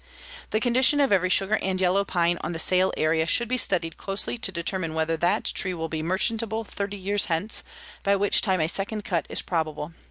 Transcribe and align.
"The 0.49 0.59
condition 0.59 0.99
of 0.99 1.11
every 1.11 1.29
sugar 1.29 1.59
and 1.61 1.79
yellow 1.79 2.03
pine 2.03 2.39
on 2.41 2.53
the 2.53 2.57
sale 2.57 2.91
area 2.97 3.27
should 3.27 3.47
be 3.47 3.59
studied 3.59 3.99
closely 3.99 4.35
to 4.35 4.51
determine 4.51 4.95
whether 4.95 5.15
that 5.17 5.43
tree 5.43 5.75
will 5.75 5.89
be 5.89 6.01
merchantable 6.01 6.63
thirty 6.63 6.97
years 6.97 7.25
hence, 7.25 7.63
by 8.01 8.15
which 8.15 8.41
time 8.41 8.61
a 8.61 8.67
second 8.67 9.05
cut 9.05 9.27
is 9.29 9.43
probable. 9.43 9.93